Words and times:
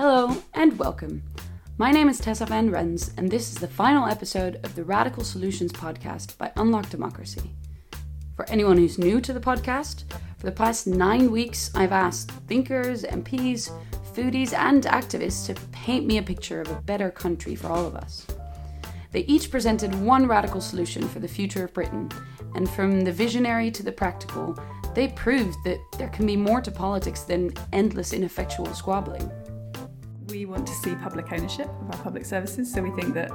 Hello 0.00 0.34
and 0.54 0.78
welcome. 0.78 1.22
My 1.76 1.90
name 1.90 2.08
is 2.08 2.18
Tessa 2.18 2.46
Van 2.46 2.70
Rens, 2.70 3.12
and 3.18 3.30
this 3.30 3.52
is 3.52 3.58
the 3.58 3.68
final 3.68 4.06
episode 4.06 4.58
of 4.64 4.74
the 4.74 4.82
Radical 4.82 5.22
Solutions 5.22 5.72
podcast 5.74 6.38
by 6.38 6.50
Unlock 6.56 6.88
Democracy. 6.88 7.50
For 8.34 8.48
anyone 8.48 8.78
who's 8.78 8.96
new 8.96 9.20
to 9.20 9.34
the 9.34 9.40
podcast, 9.40 10.04
for 10.38 10.46
the 10.46 10.52
past 10.52 10.86
nine 10.86 11.30
weeks, 11.30 11.70
I've 11.74 11.92
asked 11.92 12.30
thinkers, 12.30 13.02
MPs, 13.02 13.70
foodies, 14.14 14.54
and 14.54 14.84
activists 14.84 15.44
to 15.48 15.60
paint 15.70 16.06
me 16.06 16.16
a 16.16 16.22
picture 16.22 16.62
of 16.62 16.70
a 16.70 16.80
better 16.80 17.10
country 17.10 17.54
for 17.54 17.66
all 17.66 17.84
of 17.84 17.94
us. 17.94 18.26
They 19.12 19.26
each 19.26 19.50
presented 19.50 19.94
one 19.94 20.26
radical 20.26 20.62
solution 20.62 21.06
for 21.10 21.18
the 21.18 21.28
future 21.28 21.64
of 21.64 21.74
Britain, 21.74 22.10
and 22.54 22.70
from 22.70 23.02
the 23.02 23.12
visionary 23.12 23.70
to 23.72 23.82
the 23.82 23.92
practical, 23.92 24.58
they 24.94 25.08
proved 25.08 25.62
that 25.64 25.78
there 25.98 26.08
can 26.08 26.24
be 26.24 26.36
more 26.36 26.62
to 26.62 26.70
politics 26.70 27.24
than 27.24 27.52
endless 27.74 28.14
ineffectual 28.14 28.72
squabbling. 28.72 29.30
We 30.40 30.46
want 30.46 30.66
to 30.68 30.72
see 30.72 30.94
public 30.94 31.30
ownership 31.32 31.68
of 31.68 31.90
our 31.90 32.02
public 32.02 32.24
services, 32.24 32.72
so 32.72 32.80
we 32.80 32.90
think 32.92 33.12
that 33.12 33.28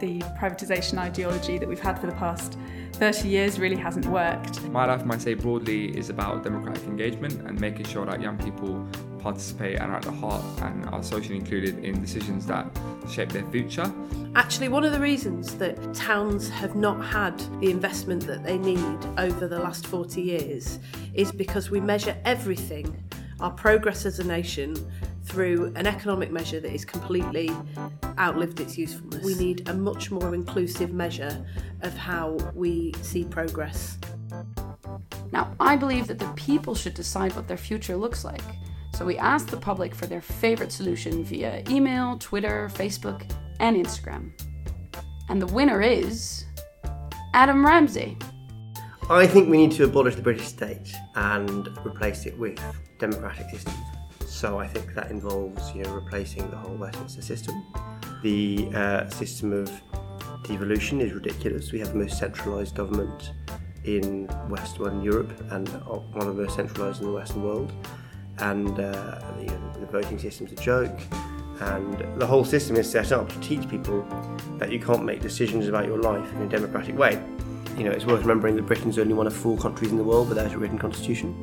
the 0.00 0.18
privatisation 0.36 0.98
ideology 0.98 1.58
that 1.58 1.68
we've 1.68 1.78
had 1.78 1.96
for 1.96 2.08
the 2.08 2.12
past 2.14 2.58
30 2.94 3.28
years 3.28 3.60
really 3.60 3.76
hasn't 3.76 4.06
worked. 4.06 4.60
My 4.70 4.84
Life, 4.84 5.04
My 5.04 5.16
Say 5.16 5.34
broadly 5.34 5.96
is 5.96 6.10
about 6.10 6.42
democratic 6.42 6.82
engagement 6.88 7.34
and 7.46 7.60
making 7.60 7.84
sure 7.84 8.04
that 8.04 8.20
young 8.20 8.36
people 8.36 8.84
participate 9.20 9.78
and 9.78 9.92
are 9.92 9.98
at 9.98 10.02
the 10.02 10.10
heart 10.10 10.42
and 10.62 10.86
are 10.86 11.04
socially 11.04 11.36
included 11.36 11.84
in 11.84 12.00
decisions 12.00 12.46
that 12.46 12.66
shape 13.08 13.28
their 13.28 13.48
future. 13.52 13.88
Actually, 14.34 14.70
one 14.70 14.82
of 14.82 14.90
the 14.90 14.98
reasons 14.98 15.54
that 15.54 15.94
towns 15.94 16.48
have 16.48 16.74
not 16.74 17.00
had 17.04 17.38
the 17.60 17.70
investment 17.70 18.26
that 18.26 18.42
they 18.42 18.58
need 18.58 18.98
over 19.18 19.46
the 19.46 19.60
last 19.60 19.86
40 19.86 20.20
years 20.20 20.80
is 21.14 21.30
because 21.30 21.70
we 21.70 21.80
measure 21.80 22.16
everything, 22.24 23.00
our 23.40 23.50
progress 23.50 24.06
as 24.06 24.18
a 24.18 24.24
nation, 24.24 24.76
through 25.24 25.72
an 25.76 25.86
economic 25.86 26.32
measure 26.32 26.60
that 26.60 26.72
is 26.72 26.84
completely 26.84 27.50
outlived 28.18 28.60
its 28.60 28.76
usefulness. 28.76 29.24
We 29.24 29.34
need 29.34 29.68
a 29.68 29.74
much 29.74 30.10
more 30.10 30.34
inclusive 30.34 30.92
measure 30.92 31.46
of 31.82 31.96
how 31.96 32.32
we 32.54 32.92
see 33.02 33.24
progress. 33.24 33.98
Now, 35.32 35.54
I 35.60 35.76
believe 35.76 36.08
that 36.08 36.18
the 36.18 36.32
people 36.34 36.74
should 36.74 36.94
decide 36.94 37.34
what 37.36 37.46
their 37.46 37.56
future 37.56 37.96
looks 37.96 38.24
like. 38.24 38.42
So 38.94 39.04
we 39.04 39.16
asked 39.18 39.48
the 39.48 39.56
public 39.56 39.94
for 39.94 40.06
their 40.06 40.20
favourite 40.20 40.72
solution 40.72 41.22
via 41.24 41.62
email, 41.68 42.18
Twitter, 42.18 42.68
Facebook, 42.74 43.30
and 43.60 43.76
Instagram. 43.76 44.32
And 45.28 45.40
the 45.40 45.46
winner 45.46 45.80
is 45.80 46.44
Adam 47.34 47.64
Ramsay. 47.64 48.18
I 49.12 49.26
think 49.26 49.50
we 49.50 49.56
need 49.56 49.72
to 49.72 49.82
abolish 49.82 50.14
the 50.14 50.22
British 50.22 50.46
state 50.46 50.94
and 51.16 51.66
replace 51.84 52.26
it 52.26 52.38
with 52.38 52.60
democratic 53.00 53.50
systems. 53.50 53.76
So 54.24 54.60
I 54.60 54.68
think 54.68 54.94
that 54.94 55.10
involves, 55.10 55.74
you 55.74 55.82
know, 55.82 55.94
replacing 55.94 56.48
the 56.48 56.56
whole 56.56 56.76
Westminster 56.76 57.20
system. 57.20 57.60
The 58.22 58.70
uh, 58.72 59.08
system 59.08 59.52
of 59.52 59.68
devolution 60.44 61.00
is 61.00 61.12
ridiculous. 61.12 61.72
We 61.72 61.80
have 61.80 61.88
the 61.88 61.96
most 61.96 62.20
centralised 62.20 62.76
government 62.76 63.32
in 63.82 64.28
Western 64.48 65.02
Europe 65.02 65.32
and 65.50 65.68
one 65.68 66.28
of 66.28 66.36
the 66.36 66.44
most 66.44 66.54
centralised 66.54 67.00
in 67.00 67.08
the 67.08 67.12
Western 67.12 67.42
world. 67.42 67.72
And 68.38 68.70
uh, 68.78 69.20
the, 69.40 69.80
the 69.80 69.86
voting 69.90 70.20
system's 70.20 70.52
a 70.52 70.54
joke. 70.54 71.00
And 71.58 72.20
the 72.20 72.26
whole 72.26 72.44
system 72.44 72.76
is 72.76 72.88
set 72.88 73.10
up 73.10 73.28
to 73.28 73.40
teach 73.40 73.68
people 73.68 74.02
that 74.58 74.70
you 74.70 74.78
can't 74.78 75.04
make 75.04 75.20
decisions 75.20 75.66
about 75.66 75.86
your 75.86 75.98
life 75.98 76.32
in 76.34 76.42
a 76.42 76.48
democratic 76.48 76.96
way. 76.96 77.20
You 77.76 77.84
know, 77.84 77.92
it's 77.92 78.04
worth 78.04 78.20
remembering 78.20 78.56
that 78.56 78.66
Britain's 78.66 78.98
only 78.98 79.14
one 79.14 79.26
of 79.26 79.34
four 79.34 79.56
countries 79.56 79.90
in 79.90 79.96
the 79.96 80.04
world 80.04 80.28
without 80.28 80.52
a 80.52 80.58
written 80.58 80.78
constitution. 80.78 81.34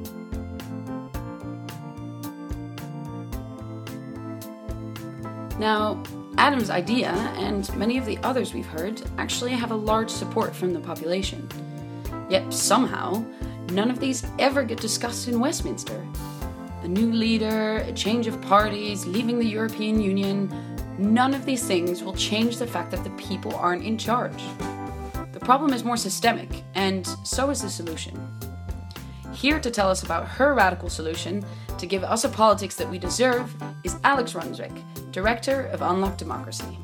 Now, 5.59 6.03
Adam's 6.37 6.69
idea, 6.69 7.09
and 7.37 7.75
many 7.75 7.97
of 7.97 8.05
the 8.05 8.19
others 8.19 8.53
we've 8.53 8.67
heard, 8.67 9.01
actually 9.17 9.51
have 9.51 9.71
a 9.71 9.75
large 9.75 10.09
support 10.11 10.55
from 10.55 10.71
the 10.71 10.79
population. 10.79 11.49
Yet 12.29 12.53
somehow, 12.53 13.25
none 13.71 13.89
of 13.89 13.99
these 13.99 14.23
ever 14.37 14.63
get 14.63 14.79
discussed 14.79 15.27
in 15.27 15.39
Westminster. 15.39 16.05
A 16.83 16.87
new 16.87 17.11
leader, 17.11 17.77
a 17.77 17.91
change 17.91 18.27
of 18.27 18.39
parties, 18.43 19.07
leaving 19.07 19.39
the 19.39 19.47
European 19.47 19.99
Union, 19.99 20.53
none 20.99 21.33
of 21.33 21.45
these 21.45 21.65
things 21.65 22.03
will 22.03 22.13
change 22.13 22.57
the 22.57 22.67
fact 22.67 22.91
that 22.91 23.03
the 23.03 23.09
people 23.11 23.55
aren't 23.55 23.83
in 23.83 23.97
charge. 23.97 24.43
The 25.47 25.53
problem 25.53 25.71
is 25.71 25.85
more 25.85 25.95
systemic, 25.95 26.65
and 26.75 27.07
so 27.23 27.49
is 27.51 27.61
the 27.61 27.69
solution. 27.69 28.37
Here 29.31 29.61
to 29.61 29.71
tell 29.71 29.89
us 29.89 30.03
about 30.03 30.27
her 30.27 30.53
radical 30.53 30.89
solution 30.89 31.41
to 31.77 31.85
give 31.85 32.03
us 32.03 32.25
a 32.25 32.27
politics 32.27 32.75
that 32.75 32.89
we 32.89 32.99
deserve 32.99 33.55
is 33.85 33.95
Alex 34.03 34.33
Runswick, 34.33 34.77
Director 35.13 35.67
of 35.67 35.81
Unlock 35.81 36.17
Democracy. 36.17 36.77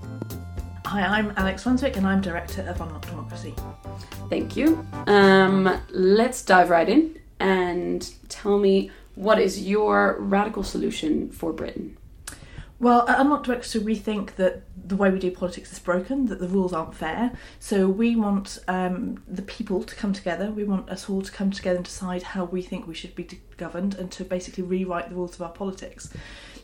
Hi, 0.85 1.01
I'm 1.01 1.33
Alex 1.35 1.65
Runswick 1.65 1.97
and 1.97 2.07
I'm 2.07 2.21
Director 2.21 2.61
of 2.61 2.79
Unlock 2.79 3.05
Democracy. 3.05 3.53
Thank 4.29 4.55
you. 4.55 4.87
Um, 5.07 5.81
let's 5.89 6.41
dive 6.41 6.69
right 6.69 6.87
in 6.87 7.19
and 7.41 8.09
tell 8.29 8.59
me 8.59 8.91
what 9.15 9.39
is 9.39 9.67
your 9.67 10.15
radical 10.21 10.63
solution 10.63 11.29
for 11.31 11.51
Britain? 11.51 11.97
Well, 12.79 13.07
at 13.07 13.19
Unlock 13.19 13.43
Democracy, 13.43 13.79
we 13.79 13.95
think 13.95 14.35
that 14.35 14.63
the 14.75 14.95
way 14.95 15.09
we 15.09 15.19
do 15.19 15.31
politics 15.31 15.71
is 15.71 15.79
broken, 15.79 16.25
that 16.25 16.39
the 16.39 16.47
rules 16.47 16.73
aren't 16.73 16.93
fair. 16.93 17.31
So 17.59 17.87
we 17.87 18.15
want 18.15 18.59
um, 18.67 19.23
the 19.27 19.41
people 19.41 19.83
to 19.83 19.95
come 19.95 20.11
together. 20.11 20.51
We 20.51 20.65
want 20.65 20.89
us 20.89 21.09
all 21.09 21.21
to 21.21 21.31
come 21.31 21.51
together 21.51 21.77
and 21.77 21.85
decide 21.85 22.23
how 22.23 22.45
we 22.45 22.61
think 22.61 22.85
we 22.85 22.93
should 22.93 23.15
be 23.15 23.27
governed 23.55 23.95
and 23.95 24.11
to 24.11 24.25
basically 24.25 24.63
rewrite 24.63 25.09
the 25.09 25.15
rules 25.15 25.35
of 25.35 25.41
our 25.41 25.51
politics. 25.51 26.11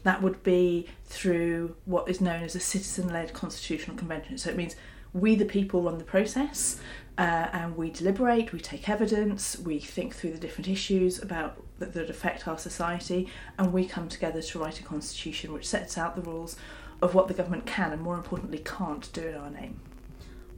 That 0.03 0.21
would 0.21 0.43
be 0.43 0.87
through 1.05 1.75
what 1.85 2.09
is 2.09 2.19
known 2.19 2.43
as 2.43 2.55
a 2.55 2.59
citizen 2.59 3.09
led 3.09 3.33
constitutional 3.33 3.95
convention. 3.95 4.37
So 4.37 4.49
it 4.49 4.57
means 4.57 4.75
we, 5.13 5.35
the 5.35 5.45
people, 5.45 5.83
run 5.83 5.97
the 5.97 6.03
process 6.03 6.79
uh, 7.19 7.49
and 7.51 7.75
we 7.75 7.89
deliberate, 7.89 8.53
we 8.53 8.59
take 8.61 8.87
evidence, 8.87 9.59
we 9.59 9.77
think 9.77 10.15
through 10.15 10.31
the 10.31 10.39
different 10.39 10.69
issues 10.69 11.21
about 11.21 11.61
that, 11.79 11.93
that 11.93 12.09
affect 12.09 12.47
our 12.47 12.57
society, 12.57 13.27
and 13.57 13.73
we 13.73 13.85
come 13.85 14.07
together 14.07 14.41
to 14.41 14.59
write 14.59 14.79
a 14.79 14.83
constitution 14.83 15.51
which 15.51 15.67
sets 15.67 15.97
out 15.97 16.15
the 16.15 16.21
rules 16.21 16.55
of 17.01 17.13
what 17.13 17.27
the 17.27 17.33
government 17.33 17.65
can 17.65 17.91
and, 17.91 18.01
more 18.01 18.15
importantly, 18.15 18.59
can't 18.59 19.11
do 19.11 19.27
in 19.27 19.35
our 19.35 19.49
name. 19.49 19.79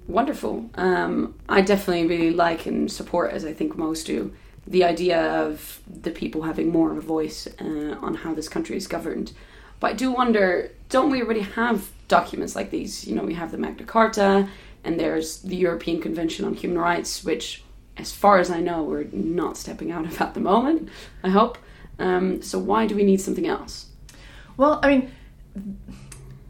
Wonderful. 0.08 0.70
Um, 0.76 1.34
I 1.50 1.62
definitely 1.62 2.06
really 2.08 2.32
like 2.32 2.68
and 2.68 2.92
support, 2.92 3.32
as 3.32 3.44
I 3.44 3.54
think 3.54 3.76
most 3.76 4.06
do, 4.06 4.32
the 4.68 4.84
idea 4.84 5.20
of 5.20 5.82
the 5.88 6.12
people 6.12 6.44
having 6.44 6.70
more 6.70 6.92
of 6.92 6.98
a 6.98 7.02
voice 7.02 7.48
uh, 7.60 7.96
on 8.02 8.14
how 8.14 8.36
this 8.36 8.48
country 8.48 8.78
is 8.78 8.88
governed. 8.88 9.32
But 9.80 9.92
I 9.92 9.94
do 9.94 10.12
wonder, 10.12 10.72
don't 10.90 11.10
we 11.10 11.24
already 11.24 11.42
have 11.42 11.90
documents 12.08 12.56
like 12.56 12.70
these? 12.70 13.08
You 13.08 13.16
know, 13.16 13.24
we 13.24 13.34
have 13.34 13.52
the 13.52 13.58
Magna 13.58 13.86
Carta, 13.86 14.48
and 14.84 15.00
there's 15.00 15.40
the 15.40 15.56
European 15.56 16.02
Convention 16.02 16.46
on 16.46 16.53
Human 16.53 16.78
Rights, 16.78 17.24
which, 17.24 17.64
as 17.97 18.12
far 18.12 18.40
as 18.40 18.50
I 18.50 18.59
know, 18.59 18.84
we're 18.84 19.06
not 19.12 19.58
stepping 19.58 19.92
out 19.92 20.06
of 20.06 20.19
at 20.22 20.34
the 20.34 20.40
moment. 20.40 20.90
I 21.24 21.30
hope. 21.30 21.58
Um, 22.00 22.42
so 22.42 22.58
why 22.58 22.88
do 22.88 22.96
we 22.96 23.03
need 23.03 23.22
something 23.22 23.47
else? 23.47 23.88
Well, 24.58 24.80
I 24.84 24.88
mean 24.88 25.12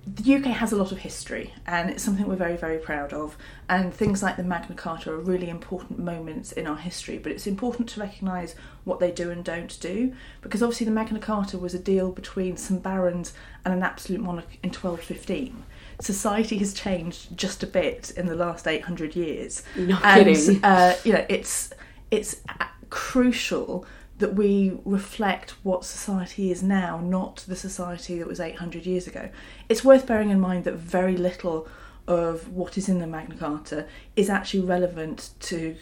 the 0.06 0.36
UK 0.36 0.46
has 0.46 0.72
a 0.72 0.76
lot 0.76 0.92
of 0.92 1.00
history 1.00 1.54
and 1.66 1.90
it's 1.90 2.04
something 2.04 2.28
we're 2.28 2.36
very, 2.36 2.58
very 2.58 2.78
proud 2.78 3.14
of. 3.14 3.38
And 3.70 3.94
things 3.94 4.22
like 4.22 4.36
the 4.36 4.44
Magna 4.44 4.76
Carta 4.76 5.12
are 5.12 5.20
really 5.20 5.50
important 5.50 6.00
moments 6.00 6.52
in 6.52 6.68
our 6.68 6.76
history, 6.76 7.18
but 7.18 7.32
it's 7.32 7.48
important 7.48 7.88
to 7.90 8.00
recognise 8.00 8.56
what 8.84 9.00
they 9.00 9.12
do 9.12 9.30
and 9.30 9.44
don't 9.44 9.80
do 9.80 10.14
because 10.42 10.62
obviously 10.62 10.86
the 10.86 10.92
Magna 10.92 11.20
Carta 11.20 11.58
was 11.58 11.74
a 11.74 11.80
deal 11.80 12.12
between 12.12 12.58
some 12.58 12.80
barons 12.80 13.34
and 13.64 13.74
an 13.74 13.84
absolute 13.84 14.22
monarch 14.22 14.58
in 14.64 14.70
1215. 14.70 15.64
Society 16.02 16.58
has 16.58 16.74
changed 16.74 17.38
just 17.38 17.64
a 17.64 17.68
bit 17.68 18.12
in 18.18 18.26
the 18.26 18.36
last 18.36 18.68
800 18.68 19.16
years. 19.16 19.64
Not 19.78 20.04
and, 20.04 20.26
kidding. 20.26 20.64
Uh, 20.64 20.96
you 21.04 21.14
know, 21.14 21.26
it's, 21.30 21.72
it's 22.10 22.42
crucial 22.90 23.86
that 24.20 24.36
we 24.36 24.78
reflect 24.86 25.52
what 25.64 25.84
society 25.84 26.52
is 26.52 26.62
now, 26.62 27.00
not 27.00 27.44
the 27.48 27.56
society 27.56 28.20
that 28.20 28.28
was 28.28 28.40
800 28.40 28.86
years 28.86 29.08
ago. 29.08 29.30
It's 29.68 29.84
worth 29.84 30.06
bearing 30.06 30.30
in 30.30 30.40
mind 30.40 30.64
that 30.66 30.76
very 30.76 31.18
little 31.18 31.68
of 32.08 32.50
what 32.50 32.78
is 32.78 32.88
in 32.88 33.00
the 33.00 33.08
Magna 33.08 33.36
Carta 33.36 33.88
is 34.16 34.30
actually 34.30 34.62
relevant 34.62 35.32
to 35.42 35.76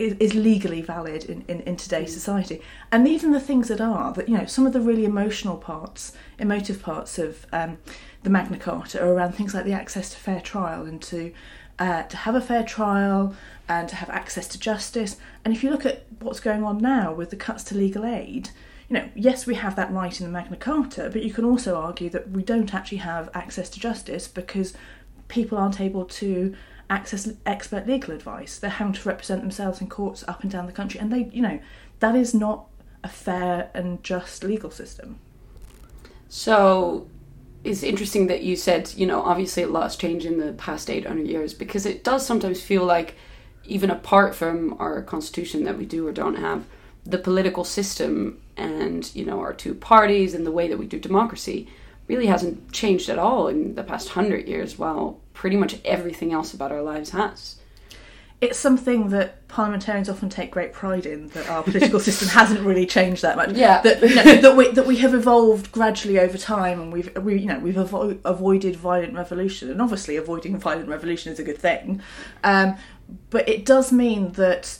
is 0.00 0.34
legally 0.34 0.80
valid 0.80 1.24
in, 1.24 1.44
in, 1.48 1.60
in 1.60 1.76
today's 1.76 2.12
society 2.12 2.60
and 2.90 3.06
even 3.06 3.32
the 3.32 3.40
things 3.40 3.68
that 3.68 3.80
are 3.80 4.12
that 4.12 4.28
you 4.28 4.36
know 4.36 4.46
some 4.46 4.66
of 4.66 4.72
the 4.72 4.80
really 4.80 5.04
emotional 5.04 5.56
parts 5.56 6.12
emotive 6.38 6.82
parts 6.82 7.18
of 7.18 7.46
um, 7.52 7.78
the 8.22 8.30
magna 8.30 8.58
carta 8.58 9.02
are 9.02 9.12
around 9.12 9.32
things 9.32 9.54
like 9.54 9.64
the 9.64 9.72
access 9.72 10.10
to 10.10 10.16
fair 10.16 10.40
trial 10.40 10.86
and 10.86 11.02
to 11.02 11.32
uh, 11.80 12.02
to 12.04 12.16
have 12.18 12.34
a 12.34 12.40
fair 12.40 12.62
trial 12.62 13.34
and 13.68 13.88
to 13.88 13.96
have 13.96 14.10
access 14.10 14.46
to 14.48 14.58
justice. 14.58 15.16
And 15.44 15.54
if 15.54 15.64
you 15.64 15.70
look 15.70 15.86
at 15.86 16.04
what's 16.20 16.38
going 16.38 16.62
on 16.62 16.78
now 16.78 17.12
with 17.14 17.30
the 17.30 17.36
cuts 17.36 17.64
to 17.64 17.74
legal 17.74 18.04
aid, 18.04 18.50
you 18.88 18.94
know, 18.94 19.08
yes, 19.14 19.46
we 19.46 19.54
have 19.54 19.76
that 19.76 19.90
right 19.90 20.20
in 20.20 20.26
the 20.26 20.32
Magna 20.32 20.56
Carta, 20.56 21.08
but 21.10 21.22
you 21.22 21.32
can 21.32 21.44
also 21.44 21.76
argue 21.76 22.10
that 22.10 22.30
we 22.30 22.42
don't 22.42 22.74
actually 22.74 22.98
have 22.98 23.30
access 23.32 23.70
to 23.70 23.80
justice 23.80 24.28
because 24.28 24.74
people 25.28 25.56
aren't 25.56 25.80
able 25.80 26.04
to 26.04 26.54
access 26.90 27.32
expert 27.46 27.86
legal 27.86 28.12
advice. 28.12 28.58
They're 28.58 28.68
having 28.68 28.92
to 28.92 29.08
represent 29.08 29.40
themselves 29.40 29.80
in 29.80 29.88
courts 29.88 30.24
up 30.28 30.42
and 30.42 30.50
down 30.50 30.66
the 30.66 30.72
country, 30.72 31.00
and 31.00 31.10
they, 31.10 31.30
you 31.32 31.40
know, 31.40 31.60
that 32.00 32.14
is 32.14 32.34
not 32.34 32.66
a 33.02 33.08
fair 33.08 33.70
and 33.72 34.02
just 34.02 34.44
legal 34.44 34.70
system. 34.70 35.18
So 36.28 37.08
it's 37.64 37.82
interesting 37.82 38.26
that 38.26 38.42
you 38.42 38.56
said, 38.56 38.92
you 38.96 39.06
know, 39.06 39.22
obviously 39.22 39.62
a 39.62 39.68
lot's 39.68 39.96
changed 39.96 40.26
in 40.26 40.38
the 40.38 40.52
past 40.52 40.90
800 40.90 41.26
years 41.26 41.54
because 41.54 41.86
it 41.86 42.04
does 42.04 42.26
sometimes 42.26 42.60
feel 42.62 42.84
like, 42.84 43.14
even 43.64 43.90
apart 43.90 44.34
from 44.34 44.76
our 44.78 45.02
constitution 45.02 45.64
that 45.64 45.78
we 45.78 45.86
do 45.86 46.06
or 46.06 46.12
don't 46.12 46.36
have, 46.36 46.64
the 47.04 47.18
political 47.18 47.64
system 47.64 48.40
and, 48.56 49.14
you 49.14 49.24
know, 49.24 49.40
our 49.40 49.52
two 49.52 49.74
parties 49.74 50.34
and 50.34 50.44
the 50.44 50.50
way 50.50 50.68
that 50.68 50.78
we 50.78 50.86
do 50.86 50.98
democracy 50.98 51.68
really 52.08 52.26
hasn't 52.26 52.72
changed 52.72 53.08
at 53.08 53.18
all 53.18 53.46
in 53.46 53.74
the 53.76 53.84
past 53.84 54.10
hundred 54.10 54.48
years, 54.48 54.78
while 54.78 55.19
pretty 55.40 55.56
much 55.56 55.78
everything 55.86 56.34
else 56.34 56.52
about 56.52 56.70
our 56.70 56.82
lives 56.82 57.08
has. 57.12 57.56
It's 58.42 58.58
something 58.58 59.08
that 59.08 59.48
parliamentarians 59.48 60.10
often 60.10 60.28
take 60.28 60.50
great 60.50 60.74
pride 60.74 61.06
in 61.06 61.28
that 61.28 61.48
our 61.48 61.62
political 61.62 61.98
system 62.08 62.28
hasn't 62.28 62.60
really 62.60 62.84
changed 62.84 63.22
that 63.22 63.36
much. 63.36 63.52
Yeah. 63.52 63.80
that, 63.80 64.02
you 64.02 64.14
know, 64.16 64.36
that 64.42 64.54
we 64.54 64.70
that 64.72 64.86
we 64.86 64.98
have 64.98 65.14
evolved 65.14 65.72
gradually 65.72 66.18
over 66.18 66.36
time, 66.36 66.78
and 66.78 66.92
we've 66.92 67.10
we 67.16 67.38
you 67.38 67.46
know 67.46 67.58
we've 67.58 67.76
avo- 67.76 68.18
avoided 68.22 68.76
violent 68.76 69.14
revolution, 69.14 69.70
and 69.70 69.80
obviously 69.80 70.16
avoiding 70.16 70.58
violent 70.58 70.90
revolution 70.90 71.32
is 71.32 71.38
a 71.38 71.42
good 71.42 71.58
thing, 71.58 72.02
um, 72.44 72.76
but 73.30 73.48
it 73.48 73.64
does 73.64 73.92
mean 73.92 74.32
that 74.32 74.78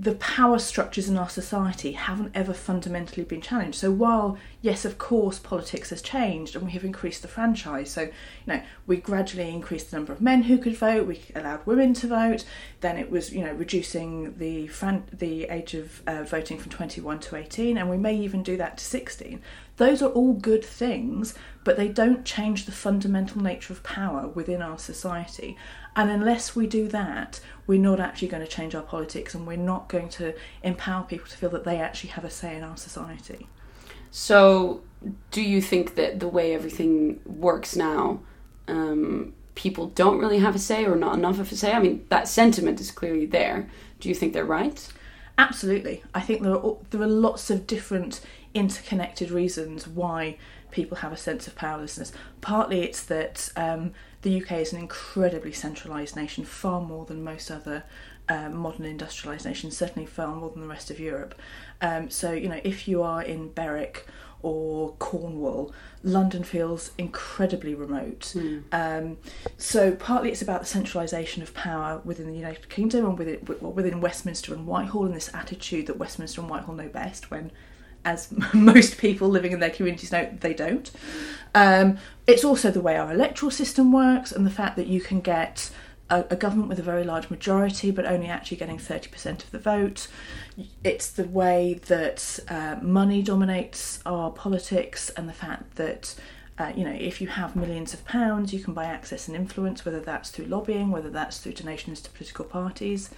the 0.00 0.14
power 0.14 0.60
structures 0.60 1.08
in 1.08 1.18
our 1.18 1.28
society 1.28 1.92
haven't 1.92 2.30
ever 2.32 2.54
fundamentally 2.54 3.24
been 3.24 3.40
challenged. 3.40 3.78
So 3.78 3.90
while 3.90 4.38
yes, 4.62 4.84
of 4.84 4.96
course, 4.96 5.40
politics 5.40 5.90
has 5.90 6.00
changed 6.00 6.54
and 6.54 6.64
we 6.64 6.70
have 6.72 6.84
increased 6.84 7.22
the 7.22 7.28
franchise. 7.28 7.90
So 7.90 8.02
you 8.02 8.12
know 8.46 8.62
we 8.86 8.98
gradually 8.98 9.50
increased 9.50 9.90
the 9.90 9.96
number 9.96 10.12
of 10.12 10.20
men 10.20 10.42
who 10.42 10.56
could 10.58 10.76
vote. 10.76 11.08
We 11.08 11.22
allowed 11.34 11.66
women 11.66 11.94
to 11.94 12.06
vote. 12.06 12.44
Then 12.80 12.96
it 12.96 13.10
was 13.10 13.32
you 13.32 13.44
know 13.44 13.52
reducing 13.52 14.36
the 14.38 14.68
fran- 14.68 15.08
the 15.12 15.44
age 15.44 15.74
of 15.74 16.00
uh, 16.06 16.22
voting 16.22 16.58
from 16.58 16.70
21 16.70 17.18
to 17.20 17.36
18, 17.36 17.76
and 17.76 17.90
we 17.90 17.96
may 17.96 18.16
even 18.16 18.44
do 18.44 18.56
that 18.56 18.78
to 18.78 18.84
16. 18.84 19.42
Those 19.78 20.00
are 20.00 20.10
all 20.10 20.32
good 20.32 20.64
things, 20.64 21.34
but 21.68 21.76
they 21.76 21.88
don't 21.88 22.24
change 22.24 22.64
the 22.64 22.72
fundamental 22.72 23.42
nature 23.42 23.74
of 23.74 23.82
power 23.82 24.28
within 24.28 24.62
our 24.62 24.78
society. 24.78 25.54
And 25.94 26.10
unless 26.10 26.56
we 26.56 26.66
do 26.66 26.88
that, 26.88 27.40
we're 27.66 27.78
not 27.78 28.00
actually 28.00 28.28
going 28.28 28.42
to 28.42 28.48
change 28.48 28.74
our 28.74 28.80
politics 28.80 29.34
and 29.34 29.46
we're 29.46 29.58
not 29.58 29.86
going 29.86 30.08
to 30.20 30.34
empower 30.62 31.04
people 31.04 31.28
to 31.28 31.36
feel 31.36 31.50
that 31.50 31.64
they 31.64 31.76
actually 31.78 32.08
have 32.08 32.24
a 32.24 32.30
say 32.30 32.56
in 32.56 32.64
our 32.64 32.78
society. 32.78 33.48
So, 34.10 34.80
do 35.30 35.42
you 35.42 35.60
think 35.60 35.94
that 35.96 36.20
the 36.20 36.28
way 36.28 36.54
everything 36.54 37.20
works 37.26 37.76
now, 37.76 38.20
um, 38.66 39.34
people 39.54 39.88
don't 39.88 40.16
really 40.16 40.38
have 40.38 40.54
a 40.54 40.58
say 40.58 40.86
or 40.86 40.96
not 40.96 41.18
enough 41.18 41.38
of 41.38 41.52
a 41.52 41.54
say? 41.54 41.74
I 41.74 41.80
mean, 41.80 42.06
that 42.08 42.28
sentiment 42.28 42.80
is 42.80 42.90
clearly 42.90 43.26
there. 43.26 43.68
Do 44.00 44.08
you 44.08 44.14
think 44.14 44.32
they're 44.32 44.46
right? 44.46 44.90
Absolutely. 45.36 46.02
I 46.14 46.22
think 46.22 46.40
there 46.40 46.56
are, 46.56 46.76
there 46.88 47.02
are 47.02 47.06
lots 47.06 47.50
of 47.50 47.66
different 47.66 48.22
interconnected 48.54 49.30
reasons 49.30 49.86
why 49.86 50.38
people 50.70 50.98
have 50.98 51.12
a 51.12 51.16
sense 51.16 51.46
of 51.46 51.54
powerlessness. 51.54 52.12
Partly 52.40 52.82
it's 52.82 53.02
that 53.04 53.50
um, 53.56 53.92
the 54.22 54.42
UK 54.42 54.52
is 54.52 54.72
an 54.72 54.78
incredibly 54.78 55.52
centralised 55.52 56.16
nation, 56.16 56.44
far 56.44 56.80
more 56.80 57.04
than 57.04 57.22
most 57.22 57.50
other 57.50 57.84
uh, 58.28 58.48
modern 58.50 58.84
industrialised 58.84 59.44
nations, 59.44 59.76
certainly 59.76 60.06
far 60.06 60.34
more 60.34 60.50
than 60.50 60.62
the 60.62 60.68
rest 60.68 60.90
of 60.90 61.00
Europe. 61.00 61.34
Um, 61.80 62.10
so, 62.10 62.32
you 62.32 62.48
know, 62.48 62.60
if 62.64 62.86
you 62.88 63.02
are 63.02 63.22
in 63.22 63.52
Berwick 63.52 64.06
or 64.42 64.92
Cornwall, 64.98 65.72
London 66.02 66.44
feels 66.44 66.92
incredibly 66.96 67.74
remote. 67.74 68.32
Um, 68.72 69.18
so 69.56 69.92
partly 69.92 70.30
it's 70.30 70.42
about 70.42 70.60
the 70.60 70.66
centralisation 70.66 71.42
of 71.42 71.54
power 71.54 72.00
within 72.04 72.28
the 72.28 72.36
United 72.36 72.68
Kingdom 72.68 73.04
and 73.04 73.18
within, 73.18 73.44
within 73.60 74.00
Westminster 74.00 74.54
and 74.54 74.66
Whitehall, 74.66 75.06
and 75.06 75.14
this 75.14 75.32
attitude 75.34 75.86
that 75.86 75.98
Westminster 75.98 76.40
and 76.40 76.50
Whitehall 76.50 76.74
know 76.74 76.88
best 76.88 77.30
when 77.30 77.50
as 78.04 78.32
most 78.54 78.98
people 78.98 79.28
living 79.28 79.52
in 79.52 79.60
their 79.60 79.70
communities 79.70 80.12
know, 80.12 80.28
they 80.40 80.54
don't. 80.54 80.90
Um, 81.54 81.98
it's 82.26 82.44
also 82.44 82.70
the 82.70 82.80
way 82.80 82.96
our 82.96 83.12
electoral 83.12 83.50
system 83.50 83.92
works 83.92 84.32
and 84.32 84.46
the 84.46 84.50
fact 84.50 84.76
that 84.76 84.86
you 84.86 85.00
can 85.00 85.20
get 85.20 85.70
a, 86.10 86.24
a 86.30 86.36
government 86.36 86.68
with 86.68 86.78
a 86.78 86.82
very 86.82 87.04
large 87.04 87.30
majority 87.30 87.90
but 87.90 88.06
only 88.06 88.28
actually 88.28 88.56
getting 88.56 88.78
30% 88.78 89.44
of 89.44 89.50
the 89.50 89.58
vote. 89.58 90.08
It's 90.84 91.10
the 91.10 91.24
way 91.24 91.80
that 91.86 92.38
uh, 92.48 92.76
money 92.82 93.22
dominates 93.22 94.00
our 94.06 94.30
politics 94.30 95.10
and 95.10 95.28
the 95.28 95.32
fact 95.32 95.76
that 95.76 96.14
uh, 96.58 96.72
you 96.74 96.84
know, 96.84 96.96
if 96.98 97.20
you 97.20 97.28
have 97.28 97.54
millions 97.54 97.94
of 97.94 98.04
pounds, 98.04 98.52
you 98.52 98.60
can 98.60 98.74
buy 98.74 98.84
access 98.84 99.28
and 99.28 99.36
influence, 99.36 99.84
whether 99.84 100.00
that's 100.00 100.30
through 100.30 100.46
lobbying, 100.46 100.90
whether 100.90 101.10
that's 101.10 101.38
through 101.38 101.52
donations 101.52 102.00
to 102.00 102.10
political 102.10 102.44
parties. 102.44 103.10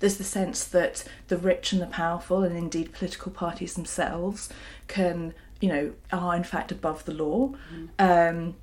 There's 0.00 0.16
the 0.16 0.24
sense 0.24 0.64
that 0.64 1.04
the 1.28 1.36
rich 1.36 1.72
and 1.72 1.80
the 1.80 1.86
powerful, 1.86 2.42
and 2.42 2.56
indeed 2.56 2.92
political 2.92 3.30
parties 3.30 3.74
themselves, 3.74 4.48
can, 4.88 5.32
you 5.60 5.68
know, 5.68 5.92
are 6.12 6.34
in 6.34 6.44
fact 6.44 6.72
above 6.72 7.04
the 7.04 7.14
law. 7.14 7.54
Um, 7.98 8.56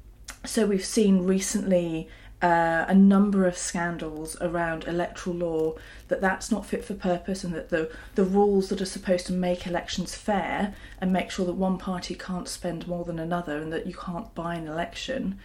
so 0.43 0.65
we've 0.65 0.85
seen 0.85 1.25
recently 1.25 2.09
uh, 2.45 2.85
a 2.87 2.93
number 2.93 3.47
of 3.47 3.57
scandals 3.57 4.37
around 4.39 4.83
electoral 4.83 5.35
law 5.35 5.73
that 6.09 6.21
that's 6.21 6.51
not 6.51 6.63
fit 6.63 6.85
for 6.85 6.93
purpose 6.93 7.43
and 7.43 7.55
that 7.55 7.69
the 7.69 7.91
the 8.13 8.23
rules 8.23 8.69
that 8.69 8.79
are 8.79 8.85
supposed 8.85 9.25
to 9.25 9.33
make 9.33 9.65
elections 9.65 10.13
fair 10.13 10.75
and 11.01 11.11
make 11.11 11.31
sure 11.31 11.43
that 11.47 11.55
one 11.55 11.79
party 11.79 12.13
can't 12.13 12.47
spend 12.47 12.87
more 12.87 13.03
than 13.03 13.17
another 13.17 13.57
and 13.57 13.73
that 13.73 13.87
you 13.87 13.95
can't 13.95 14.35
buy 14.35 14.53
an 14.53 14.67
election 14.67 15.39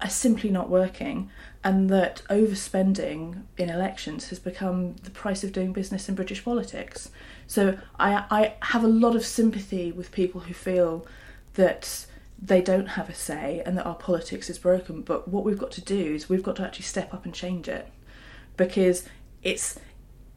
are 0.00 0.08
simply 0.08 0.48
not 0.48 0.70
working 0.70 1.28
and 1.62 1.90
that 1.90 2.22
overspending 2.30 3.42
in 3.58 3.68
elections 3.68 4.30
has 4.30 4.38
become 4.38 4.94
the 5.04 5.10
price 5.10 5.44
of 5.44 5.52
doing 5.52 5.70
business 5.70 6.08
in 6.08 6.14
British 6.14 6.42
politics. 6.42 7.10
So 7.46 7.76
I, 8.00 8.24
I 8.30 8.54
have 8.62 8.84
a 8.84 8.88
lot 8.88 9.16
of 9.16 9.26
sympathy 9.26 9.92
with 9.92 10.10
people 10.12 10.40
who 10.40 10.54
feel 10.54 11.06
that 11.54 12.06
they 12.44 12.60
don't 12.60 12.88
have 12.88 13.08
a 13.08 13.14
say 13.14 13.62
and 13.64 13.78
that 13.78 13.86
our 13.86 13.94
politics 13.94 14.50
is 14.50 14.58
broken. 14.58 15.02
But 15.02 15.28
what 15.28 15.44
we've 15.44 15.58
got 15.58 15.70
to 15.72 15.80
do 15.80 16.14
is 16.14 16.28
we've 16.28 16.42
got 16.42 16.56
to 16.56 16.64
actually 16.64 16.84
step 16.84 17.14
up 17.14 17.24
and 17.24 17.32
change 17.32 17.68
it 17.68 17.88
because 18.56 19.08
it's 19.42 19.78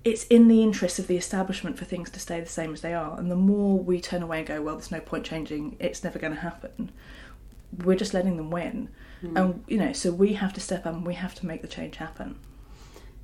it's 0.04 0.26
in 0.26 0.48
the 0.48 0.62
interest 0.62 1.00
of 1.00 1.08
the 1.08 1.18
establishment 1.18 1.80
for 1.80 1.86
things 1.86 2.12
to 2.12 2.20
stay 2.20 2.40
the 2.40 2.46
same 2.46 2.74
as 2.74 2.82
they 2.82 2.94
are. 2.94 3.18
And 3.18 3.32
the 3.32 3.36
more 3.36 3.80
we 3.80 4.00
turn 4.00 4.22
away 4.22 4.40
and 4.40 4.48
go, 4.48 4.62
well, 4.62 4.76
there's 4.76 4.92
no 4.92 5.00
point 5.00 5.26
changing, 5.26 5.78
it's 5.80 6.04
never 6.04 6.20
going 6.20 6.36
to 6.36 6.42
happen. 6.42 6.92
We're 7.84 7.98
just 7.98 8.14
letting 8.14 8.38
them 8.38 8.52
win, 8.52 8.90
and 9.36 9.64
you 9.68 9.78
know, 9.78 9.92
so 9.92 10.12
we 10.12 10.34
have 10.34 10.54
to 10.54 10.62
step 10.62 10.86
up 10.86 10.94
and 10.94 11.06
we 11.06 11.16
have 11.16 11.34
to 11.36 11.46
make 11.48 11.64
the 11.64 11.68
change 11.68 11.98
happen. 11.98 12.36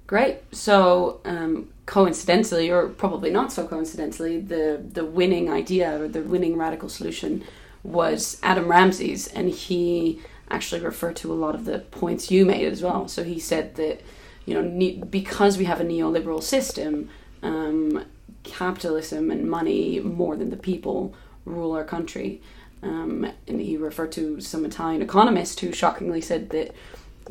Great. 0.07 0.39
So, 0.54 1.22
um, 1.24 1.69
coincidentally, 1.86 2.69
or 2.69 2.89
probably 2.89 3.30
not 3.30 3.54
so 3.54 3.66
coincidentally, 3.66 4.42
the 4.42 4.84
the 4.92 5.06
winning 5.06 5.50
idea 5.50 6.01
or 6.01 6.07
the 6.07 6.24
winning 6.24 6.57
radical 6.57 6.89
solution 6.89 7.45
was 7.83 8.39
Adam 8.44 8.68
Ramsay's, 8.68 9.28
and 9.28 9.50
he 9.50 10.22
actually 10.50 10.81
referred 10.81 11.16
to 11.18 11.31
a 11.31 11.36
lot 11.36 11.55
of 11.55 11.65
the 11.65 11.79
points 11.79 12.29
you 12.29 12.46
made 12.46 12.67
as 12.67 12.82
well. 12.82 13.08
So 13.08 13.24
he 13.24 13.39
said 13.39 13.75
that 13.75 14.01
you 14.46 14.53
know 14.53 14.62
ne- 14.62 14.98
because 14.98 15.58
we 15.58 15.65
have 15.65 15.79
a 15.82 15.86
neoliberal 15.86 16.44
system, 16.44 17.10
um, 17.41 18.05
capitalism 18.44 19.32
and 19.32 19.50
money 19.50 20.00
more 20.00 20.36
than 20.36 20.50
the 20.50 20.58
people 20.58 21.13
rule 21.46 21.72
our 21.72 21.84
country. 21.84 22.41
Um, 22.84 23.32
and 23.48 23.62
he 23.62 23.77
referred 23.77 24.12
to 24.13 24.41
some 24.41 24.65
Italian 24.65 25.03
economist 25.03 25.60
who 25.60 25.72
shockingly 25.72 26.20
said 26.20 26.50
that 26.50 26.74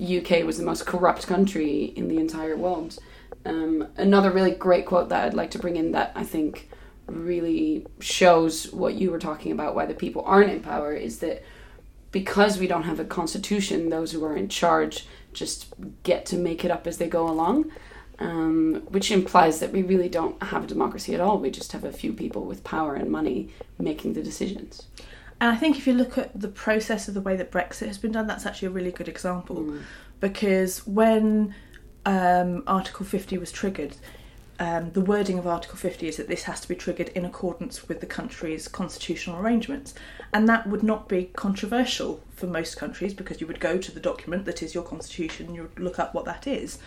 UK 0.01 0.45
was 0.45 0.59
the 0.59 0.65
most 0.65 0.87
corrupt 0.87 1.27
country 1.27 1.85
in 1.97 2.09
the 2.09 2.19
entire 2.19 2.57
world. 2.57 2.99
Um, 3.45 3.89
another 3.97 4.31
really 4.31 4.53
great 4.53 4.87
quote 4.87 5.09
that 5.09 5.25
I'd 5.25 5.35
like 5.35 5.51
to 5.53 5.59
bring 5.59 5.77
in 5.77 5.93
that 5.93 6.13
I 6.15 6.25
think 6.25 6.69
really 7.11 7.87
shows 8.01 8.73
what 8.73 8.95
you 8.95 9.11
were 9.11 9.19
talking 9.19 9.53
about 9.53 9.75
why 9.75 9.87
the 9.87 9.95
people 9.95 10.23
aren't 10.25 10.51
in 10.51 10.61
power 10.61 10.93
is 10.93 11.19
that 11.19 11.43
because 12.13 12.59
we 12.59 12.67
don't 12.67 12.85
have 12.85 12.99
a 12.99 13.05
constitution, 13.05 13.89
those 13.89 14.13
who 14.13 14.25
are 14.25 14.37
in 14.37 14.49
charge 14.49 15.07
just 15.33 15.73
get 16.03 16.27
to 16.27 16.37
make 16.37 16.65
it 16.65 16.71
up 16.71 16.87
as 16.87 16.99
they 16.99 17.09
go 17.09 17.29
along, 17.29 17.71
um, 18.19 18.83
which 18.89 19.11
implies 19.11 19.61
that 19.61 19.73
we 19.73 19.83
really 19.83 20.09
don't 20.09 20.43
have 20.43 20.65
a 20.65 20.67
democracy 20.67 21.15
at 21.15 21.21
all. 21.21 21.39
We 21.39 21.51
just 21.51 21.73
have 21.73 21.85
a 21.85 21.93
few 21.93 22.13
people 22.13 22.45
with 22.45 22.65
power 22.65 22.95
and 22.95 23.11
money 23.11 23.51
making 23.79 24.15
the 24.15 24.23
decisions. 24.23 24.89
And 25.41 25.51
I 25.51 25.57
think 25.57 25.79
if 25.79 25.87
you 25.87 25.95
look 25.95 26.19
at 26.19 26.39
the 26.39 26.49
process 26.49 27.09
of 27.09 27.15
the 27.15 27.21
way 27.21 27.37
that 27.37 27.51
Brexit 27.51 27.87
has 27.87 27.97
been 27.97 28.13
done, 28.13 28.27
that's 28.27 28.45
actually 28.45 28.69
a 28.69 28.73
really 28.73 28.93
good 28.93 29.09
example. 29.09 29.75
Because 30.19 30.87
when 30.87 31.55
um, 32.05 32.63
Article 32.67 33.07
50 33.07 33.39
was 33.39 33.51
triggered, 33.51 33.97
um, 34.61 34.93
the 34.93 35.01
wording 35.01 35.39
of 35.39 35.47
Article 35.47 35.79
50 35.79 36.07
is 36.07 36.19
that 36.19 36.29
this 36.29 36.43
has 36.43 36.61
to 36.61 36.69
be 36.69 36.75
triggered 36.75 37.09
in 37.09 37.25
accordance 37.25 37.89
with 37.89 38.01
the 38.01 38.07
country's 38.07 38.69
constitutional 38.69 39.41
arrangements. 39.41 39.95
And 40.35 40.47
that 40.51 40.67
would 40.67 40.83
not 40.83 41.09
be 41.09 41.31
controversial 41.35 42.23
for 42.31 42.47
most 42.47 42.77
countries 42.77 43.15
because 43.15 43.41
you 43.41 43.47
would 43.47 43.59
go 43.59 43.79
to 43.79 43.91
the 43.91 44.01
document 44.01 44.45
that 44.45 44.63
is 44.63 44.75
your 44.75 44.85
constitution 44.85 45.47
and 45.47 45.55
you 45.57 45.63
would 45.63 45.81
look 45.81 45.99
up 45.99 46.15
what 46.15 46.27
that 46.27 46.47
is. 46.47 46.79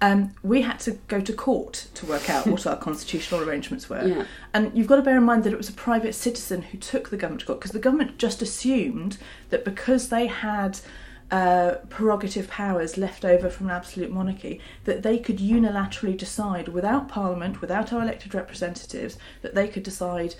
Um, 0.00 0.32
we 0.42 0.62
had 0.62 0.80
to 0.80 0.92
go 1.08 1.20
to 1.20 1.32
court 1.34 1.88
to 1.94 2.06
work 2.06 2.30
out 2.30 2.46
what 2.46 2.66
our 2.66 2.76
constitutional 2.88 3.42
arrangements 3.42 3.90
were. 3.90 4.06
Yeah. 4.06 4.24
And 4.54 4.76
you've 4.76 4.86
got 4.86 4.96
to 4.96 5.02
bear 5.02 5.18
in 5.18 5.24
mind 5.24 5.44
that 5.44 5.52
it 5.52 5.58
was 5.58 5.68
a 5.68 5.74
private 5.74 6.14
citizen 6.14 6.62
who 6.62 6.78
took 6.78 7.10
the 7.10 7.18
government 7.18 7.40
to 7.40 7.46
court 7.46 7.60
because 7.60 7.72
the 7.72 7.78
government 7.78 8.16
just 8.16 8.40
assumed 8.40 9.18
that 9.50 9.66
because 9.66 10.08
they 10.08 10.28
had 10.28 10.80
uh, 11.30 11.76
prerogative 11.90 12.48
powers 12.48 12.96
left 12.96 13.24
over 13.24 13.50
from 13.50 13.66
an 13.66 13.76
absolute 13.76 14.10
monarchy, 14.10 14.60
that 14.84 15.02
they 15.02 15.18
could 15.18 15.38
unilaterally 15.38 16.16
decide 16.16 16.68
without 16.68 17.08
Parliament, 17.08 17.60
without 17.60 17.92
our 17.92 18.02
elected 18.02 18.34
representatives, 18.34 19.18
that 19.42 19.54
they 19.54 19.68
could 19.68 19.82
decide 19.82 20.34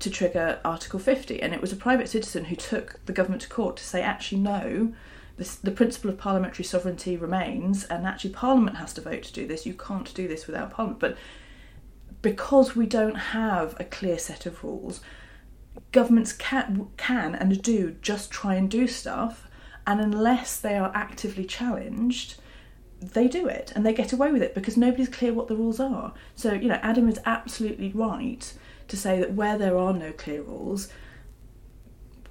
to 0.00 0.10
trigger 0.10 0.60
Article 0.64 0.98
50. 0.98 1.40
And 1.42 1.54
it 1.54 1.60
was 1.60 1.72
a 1.72 1.76
private 1.76 2.08
citizen 2.08 2.46
who 2.46 2.56
took 2.56 3.00
the 3.06 3.12
government 3.12 3.42
to 3.42 3.48
court 3.48 3.76
to 3.78 3.84
say, 3.84 4.02
actually, 4.02 4.40
no, 4.40 4.92
this, 5.36 5.56
the 5.56 5.70
principle 5.70 6.10
of 6.10 6.18
parliamentary 6.18 6.64
sovereignty 6.64 7.16
remains, 7.16 7.84
and 7.84 8.06
actually, 8.06 8.30
Parliament 8.30 8.76
has 8.76 8.92
to 8.94 9.00
vote 9.00 9.22
to 9.24 9.32
do 9.32 9.46
this. 9.46 9.66
You 9.66 9.74
can't 9.74 10.12
do 10.14 10.28
this 10.28 10.46
without 10.46 10.70
Parliament. 10.70 11.00
But 11.00 11.16
because 12.22 12.76
we 12.76 12.86
don't 12.86 13.16
have 13.16 13.74
a 13.80 13.84
clear 13.84 14.18
set 14.18 14.46
of 14.46 14.62
rules, 14.62 15.00
governments 15.90 16.32
can, 16.32 16.88
can 16.96 17.34
and 17.34 17.60
do 17.62 17.96
just 18.00 18.30
try 18.30 18.54
and 18.54 18.70
do 18.70 18.86
stuff, 18.86 19.48
and 19.86 20.00
unless 20.00 20.58
they 20.58 20.76
are 20.76 20.92
actively 20.94 21.44
challenged, 21.44 22.36
they 23.00 23.28
do 23.28 23.46
it 23.46 23.72
and 23.74 23.84
they 23.84 23.92
get 23.92 24.12
away 24.12 24.32
with 24.32 24.42
it 24.42 24.54
because 24.54 24.76
nobody's 24.76 25.08
clear 25.08 25.32
what 25.32 25.48
the 25.48 25.56
rules 25.56 25.80
are. 25.80 26.14
So, 26.34 26.52
you 26.52 26.68
know, 26.68 26.80
Adam 26.82 27.08
is 27.08 27.20
absolutely 27.26 27.92
right 27.92 28.52
to 28.88 28.96
say 28.96 29.18
that 29.20 29.34
where 29.34 29.58
there 29.58 29.76
are 29.76 29.92
no 29.92 30.12
clear 30.12 30.42
rules, 30.42 30.88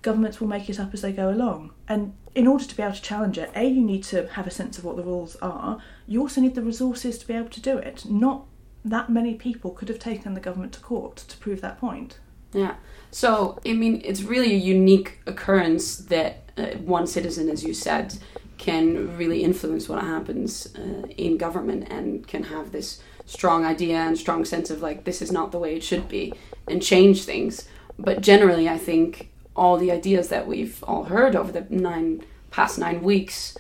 governments 0.01 0.39
will 0.39 0.47
make 0.47 0.69
it 0.69 0.79
up 0.79 0.93
as 0.93 1.01
they 1.01 1.11
go 1.11 1.29
along. 1.29 1.71
And 1.87 2.15
in 2.35 2.47
order 2.47 2.65
to 2.65 2.75
be 2.75 2.83
able 2.83 2.95
to 2.95 3.01
challenge 3.01 3.37
it, 3.37 3.51
A, 3.55 3.65
you 3.65 3.81
need 3.81 4.03
to 4.05 4.27
have 4.29 4.47
a 4.47 4.51
sense 4.51 4.77
of 4.77 4.83
what 4.83 4.95
the 4.95 5.03
rules 5.03 5.35
are. 5.37 5.79
You 6.07 6.21
also 6.21 6.41
need 6.41 6.55
the 6.55 6.61
resources 6.61 7.17
to 7.19 7.27
be 7.27 7.33
able 7.33 7.49
to 7.49 7.61
do 7.61 7.77
it. 7.77 8.05
Not 8.05 8.45
that 8.83 9.09
many 9.09 9.35
people 9.35 9.71
could 9.71 9.89
have 9.89 9.99
taken 9.99 10.33
the 10.33 10.39
government 10.39 10.73
to 10.73 10.79
court 10.79 11.17
to 11.17 11.37
prove 11.37 11.61
that 11.61 11.79
point. 11.79 12.19
Yeah. 12.51 12.75
So, 13.11 13.59
I 13.65 13.73
mean, 13.73 14.01
it's 14.03 14.23
really 14.23 14.51
a 14.51 14.57
unique 14.57 15.19
occurrence 15.25 15.95
that 15.97 16.42
uh, 16.57 16.67
one 16.77 17.07
citizen, 17.07 17.49
as 17.49 17.63
you 17.63 17.73
said, 17.73 18.17
can 18.57 19.17
really 19.17 19.43
influence 19.43 19.89
what 19.89 20.03
happens 20.03 20.73
uh, 20.75 21.07
in 21.17 21.37
government 21.37 21.87
and 21.89 22.27
can 22.27 22.43
have 22.43 22.71
this 22.71 23.01
strong 23.25 23.65
idea 23.65 23.97
and 23.97 24.17
strong 24.17 24.45
sense 24.45 24.69
of 24.69 24.81
like 24.81 25.05
this 25.05 25.21
is 25.21 25.31
not 25.31 25.51
the 25.51 25.57
way 25.57 25.75
it 25.75 25.83
should 25.83 26.07
be 26.07 26.33
and 26.67 26.81
change 26.81 27.23
things. 27.23 27.67
But 27.97 28.21
generally, 28.21 28.69
I 28.69 28.77
think 28.77 29.29
all 29.55 29.77
the 29.77 29.91
ideas 29.91 30.29
that 30.29 30.47
we've 30.47 30.83
all 30.83 31.05
heard 31.05 31.35
over 31.35 31.51
the 31.51 31.65
nine 31.69 32.23
past 32.51 32.77
nine 32.77 33.01
weeks 33.01 33.57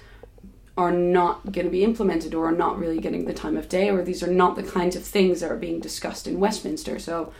are 0.77 0.91
not 0.91 1.51
going 1.51 1.65
to 1.65 1.71
be 1.71 1.83
implemented 1.83 2.33
or 2.33 2.47
are 2.47 2.51
not 2.51 2.79
really 2.79 2.99
getting 2.99 3.25
the 3.25 3.33
time 3.33 3.57
of 3.57 3.69
day 3.69 3.89
or 3.89 4.03
these 4.03 4.23
are 4.23 4.31
not 4.31 4.55
the 4.55 4.63
kinds 4.63 4.95
of 4.95 5.03
things 5.03 5.41
that 5.41 5.51
are 5.51 5.57
being 5.57 5.79
discussed 5.79 6.27
in 6.27 6.39
Westminster. 6.39 6.97
So, 6.97 7.31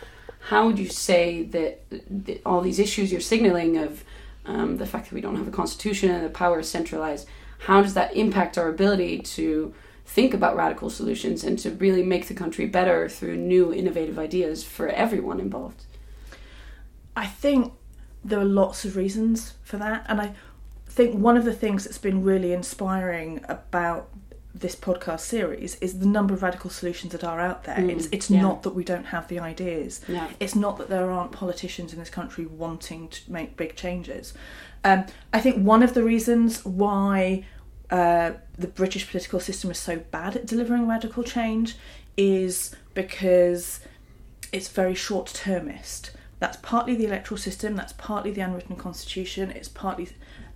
how 0.49 0.67
would 0.67 0.77
you 0.77 0.89
say 0.89 1.43
that, 1.43 1.83
that 1.89 2.41
all 2.45 2.61
these 2.61 2.79
issues 2.79 3.11
you're 3.11 3.21
signaling 3.21 3.77
of 3.77 4.03
um, 4.45 4.77
the 4.77 4.85
fact 4.85 5.05
that 5.05 5.15
we 5.15 5.21
don't 5.21 5.35
have 5.35 5.47
a 5.47 5.51
constitution 5.51 6.11
and 6.11 6.25
the 6.25 6.29
power 6.29 6.59
is 6.59 6.69
centralized, 6.69 7.27
how 7.59 7.81
does 7.81 7.93
that 7.93 8.15
impact 8.15 8.57
our 8.57 8.69
ability 8.69 9.19
to 9.19 9.73
think 10.05 10.33
about 10.33 10.55
radical 10.55 10.89
solutions 10.89 11.43
and 11.43 11.57
to 11.59 11.71
really 11.71 12.03
make 12.03 12.27
the 12.27 12.33
country 12.33 12.65
better 12.65 13.07
through 13.07 13.37
new 13.37 13.73
innovative 13.73 14.19
ideas 14.19 14.63
for 14.63 14.89
everyone 14.89 15.39
involved? 15.39 15.85
I 17.15 17.25
think 17.25 17.73
there 18.23 18.39
are 18.39 18.45
lots 18.45 18.85
of 18.85 18.95
reasons 18.95 19.53
for 19.63 19.77
that, 19.77 20.05
and 20.09 20.19
I 20.19 20.33
think 20.87 21.15
one 21.15 21.37
of 21.37 21.45
the 21.45 21.53
things 21.53 21.83
that's 21.83 21.97
been 21.97 22.23
really 22.23 22.53
inspiring 22.53 23.43
about 23.47 24.09
this 24.63 24.75
podcast 24.75 25.19
series 25.19 25.75
is 25.75 25.99
the 25.99 26.07
number 26.07 26.33
of 26.33 26.41
radical 26.41 26.71
solutions 26.71 27.11
that 27.11 27.23
are 27.23 27.39
out 27.39 27.65
there. 27.65 27.75
Mm, 27.75 27.89
it's 27.91 28.07
it's 28.11 28.31
yeah. 28.31 28.41
not 28.41 28.63
that 28.63 28.71
we 28.71 28.83
don't 28.83 29.07
have 29.07 29.27
the 29.27 29.37
ideas. 29.37 30.01
Yeah. 30.07 30.27
It's 30.39 30.55
not 30.55 30.77
that 30.79 30.89
there 30.89 31.11
aren't 31.11 31.31
politicians 31.33 31.93
in 31.93 31.99
this 31.99 32.09
country 32.09 32.47
wanting 32.47 33.09
to 33.09 33.31
make 33.31 33.55
big 33.57 33.75
changes. 33.75 34.33
Um, 34.83 35.05
I 35.31 35.39
think 35.41 35.57
one 35.57 35.83
of 35.83 35.93
the 35.93 36.01
reasons 36.01 36.65
why 36.65 37.45
uh, 37.91 38.31
the 38.57 38.67
British 38.67 39.07
political 39.11 39.39
system 39.39 39.69
is 39.69 39.77
so 39.77 39.97
bad 39.97 40.35
at 40.35 40.47
delivering 40.47 40.87
radical 40.87 41.23
change 41.23 41.75
is 42.17 42.75
because 42.93 43.81
it's 44.51 44.69
very 44.69 44.95
short 44.95 45.27
termist. 45.27 46.11
That's 46.39 46.57
partly 46.57 46.95
the 46.95 47.05
electoral 47.05 47.37
system, 47.37 47.75
that's 47.75 47.93
partly 47.93 48.31
the 48.31 48.41
unwritten 48.41 48.75
constitution, 48.75 49.51
it's 49.51 49.69
partly 49.69 50.09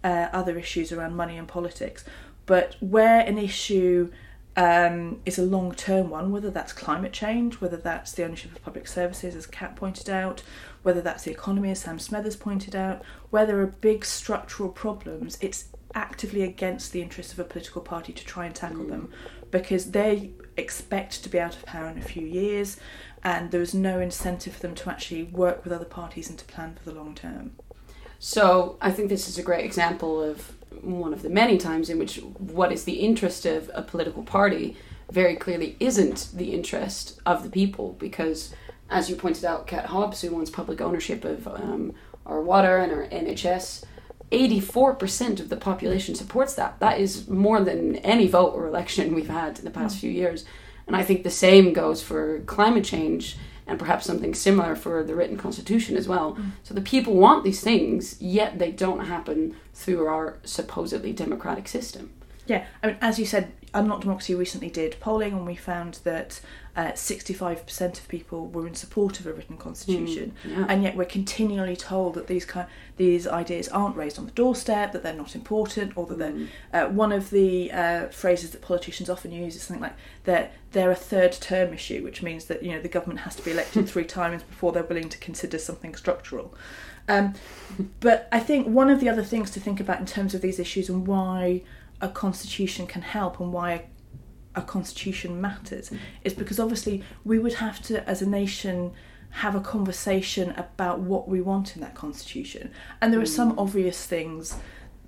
uh, 0.04 0.28
other 0.34 0.58
issues 0.58 0.92
around 0.92 1.16
money 1.16 1.38
and 1.38 1.48
politics. 1.48 2.04
But 2.48 2.76
where 2.80 3.20
an 3.20 3.38
issue 3.38 4.12
um, 4.56 5.22
is 5.24 5.38
a 5.38 5.44
long 5.44 5.76
term 5.76 6.10
one, 6.10 6.32
whether 6.32 6.50
that's 6.50 6.74
climate 6.74 7.14
change, 7.14 7.62
whether 7.62 7.78
that's 7.78 8.14
the 8.14 8.24
ownership 8.24 8.54
of 8.54 8.64
public 8.64 8.88
services, 8.88 9.36
as 9.36 9.46
Kat 9.46 9.76
pointed 9.76 10.10
out, 10.10 10.42
whether 10.82 11.00
that's 11.00 11.24
the 11.24 11.32
economy, 11.32 11.70
as 11.70 11.82
Sam 11.82 12.00
Smethers 12.00 12.40
pointed 12.40 12.76
out, 12.76 13.04
where 13.30 13.46
there 13.46 13.62
are 13.62 13.68
big 13.68 14.04
structural 14.04 14.70
problems, 14.70 15.38
it's 15.42 15.66
actively 15.94 16.42
against 16.42 16.92
the 16.92 17.02
interests 17.02 17.34
of 17.34 17.40
a 17.40 17.44
political 17.44 17.82
party 17.82 18.12
to 18.14 18.26
try 18.26 18.46
and 18.46 18.56
tackle 18.56 18.86
them 18.86 19.10
because 19.52 19.92
they 19.92 20.32
expect 20.58 21.24
to 21.24 21.30
be 21.30 21.40
out 21.40 21.56
of 21.56 21.66
power 21.66 21.88
in 21.88 21.98
a 21.98 22.02
few 22.02 22.26
years 22.26 22.78
and 23.24 23.52
there 23.52 23.62
is 23.62 23.74
no 23.74 24.00
incentive 24.00 24.54
for 24.54 24.60
them 24.62 24.76
to 24.76 24.90
actually 24.90 25.24
work 25.24 25.64
with 25.64 25.72
other 25.72 25.86
parties 25.86 26.30
and 26.30 26.38
to 26.38 26.46
plan 26.46 26.76
for 26.76 26.90
the 26.90 26.96
long 26.96 27.16
term. 27.16 27.52
So 28.20 28.78
I 28.82 28.92
think 28.92 29.10
this 29.10 29.28
is 29.28 29.38
a 29.38 29.44
great 29.44 29.64
example 29.64 30.22
of 30.22 30.57
one 30.84 31.14
of 31.14 31.22
the 31.22 31.30
many 31.30 31.58
times 31.58 31.90
in 31.90 32.00
which 32.00 32.18
what 32.38 32.72
is 32.72 32.84
the 32.84 33.00
interest 33.00 33.46
of 33.46 33.70
a 33.74 33.82
political 33.82 34.24
party 34.24 34.78
very 35.12 35.36
clearly 35.36 35.76
isn't 35.80 36.30
the 36.34 36.54
interest 36.54 37.20
of 37.26 37.44
the 37.44 37.50
people 37.50 37.96
because 38.00 38.54
as 38.90 39.10
you 39.10 39.16
pointed 39.16 39.46
out 39.46 39.68
Kat 39.68 39.88
Hobbs 39.88 40.22
who 40.22 40.32
wants 40.32 40.50
public 40.50 40.82
ownership 40.82 41.24
of 41.24 41.48
um, 41.48 41.94
our 42.26 42.42
water 42.42 42.78
and 42.78 42.92
our 42.92 43.06
NHS 43.08 43.84
84% 44.32 45.40
of 45.40 45.50
the 45.50 45.56
population 45.56 46.16
supports 46.16 46.54
that. 46.56 46.80
That 46.80 47.00
is 47.00 47.28
more 47.28 47.62
than 47.62 47.96
any 47.98 48.28
vote 48.28 48.54
or 48.54 48.68
election 48.68 49.16
we've 49.16 49.30
had 49.30 49.60
in 49.60 49.66
the 49.66 49.72
past 49.72 50.00
few 50.00 50.12
years. 50.12 50.46
And 50.86 50.96
I 50.96 51.04
think 51.04 51.24
the 51.24 51.30
same 51.30 51.74
goes 51.74 52.02
for 52.02 52.40
climate 52.42 52.86
change 52.86 53.38
and 53.68 53.78
perhaps 53.78 54.06
something 54.06 54.34
similar 54.34 54.76
for 54.76 55.04
the 55.04 55.16
written 55.16 55.38
constitution 55.38 55.98
as 55.98 56.08
well. 56.08 56.36
Mm. 56.36 56.52
So 56.64 56.74
the 56.74 56.82
people 56.82 57.16
want 57.16 57.44
these 57.44 57.62
things, 57.62 58.20
yet 58.22 58.60
they 58.60 58.72
don't 58.72 59.06
happen 59.06 59.56
through 59.74 60.08
our 60.08 60.38
supposedly 60.44 61.14
democratic 61.14 61.68
system. 61.68 62.12
Yeah, 62.48 62.66
I 62.82 62.88
mean, 62.88 62.98
as 63.02 63.20
you 63.20 63.26
said, 63.26 63.52
Unlock 63.78 64.02
Democracy 64.02 64.34
recently 64.34 64.70
did 64.70 65.00
polling, 65.00 65.34
and 65.34 65.46
we 65.46 65.56
found 65.56 66.00
that 66.04 66.42
uh, 66.76 66.92
65% 66.92 68.00
of 68.00 68.08
people 68.08 68.48
were 68.48 68.68
in 68.68 68.74
support 68.74 69.20
of 69.20 69.28
a 69.28 69.34
written 69.34 69.58
constitution, 69.58 70.34
yeah. 70.44 70.66
and 70.68 70.84
yet 70.84 70.96
we're 70.96 71.06
continually 71.06 71.76
told 71.76 72.16
that 72.16 72.28
these 72.28 72.46
kind, 72.46 72.68
these 72.98 73.28
ideas 73.28 73.68
aren't 73.70 73.96
raised 73.96 74.18
on 74.18 74.26
the 74.26 74.32
doorstep, 74.32 74.92
that 74.92 75.04
they're 75.04 75.14
not 75.14 75.36
important, 75.36 75.96
or 75.96 76.06
that 76.08 76.18
they're. 76.18 76.48
Uh, 76.74 76.90
one 76.90 77.12
of 77.12 77.30
the 77.30 77.72
uh, 77.72 78.08
phrases 78.08 78.52
that 78.52 78.62
politicians 78.62 79.10
often 79.10 79.32
use 79.32 79.56
is 79.56 79.62
something 79.62 79.82
like 79.82 79.96
they're 80.24 80.52
they're 80.72 80.92
a 80.92 80.96
third 80.96 81.34
term 81.34 81.74
issue, 81.74 82.04
which 82.04 82.22
means 82.22 82.46
that 82.46 82.64
you 82.64 82.72
know 82.72 82.82
the 82.82 82.90
government 82.90 83.22
has 83.22 83.36
to 83.36 83.44
be 83.44 83.52
elected 83.52 83.88
three 83.90 84.06
times 84.06 84.44
before 84.44 84.72
they're 84.72 84.84
willing 84.84 85.10
to 85.10 85.18
consider 85.18 85.58
something 85.58 85.96
structural. 85.96 86.54
Um, 87.08 87.36
but 88.00 88.28
I 88.32 88.40
think 88.40 88.68
one 88.68 88.90
of 88.90 89.00
the 89.00 89.10
other 89.10 89.24
things 89.24 89.50
to 89.52 89.60
think 89.60 89.80
about 89.80 90.00
in 90.00 90.06
terms 90.06 90.34
of 90.34 90.42
these 90.42 90.60
issues 90.60 90.90
and 90.90 91.08
why 91.08 91.62
a 92.02 92.10
constitution 92.10 92.88
can 92.88 93.02
help 93.02 93.40
and 93.40 93.52
why 93.52 93.86
a 94.56 94.62
constitution 94.62 95.40
matters 95.40 95.92
is 96.24 96.34
because 96.34 96.60
obviously 96.60 97.04
we 97.24 97.40
would 97.40 97.56
have 97.56 97.82
to, 97.84 98.08
as 98.10 98.22
a 98.22 98.30
nation, 98.30 98.92
have 99.30 99.56
a 99.56 99.62
conversation 99.62 100.52
about 100.52 101.00
what 101.00 101.28
we 101.28 101.42
want 101.42 101.76
in 101.76 101.82
that 101.82 101.96
constitution. 101.96 102.72
And 103.02 103.14
there 103.14 103.22
are 103.22 103.26
some 103.26 103.58
obvious 103.58 104.06
things 104.06 104.58